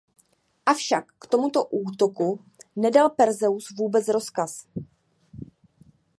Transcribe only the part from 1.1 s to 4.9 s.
k tomuto útoku nedal Perseus vůbec rozkaz.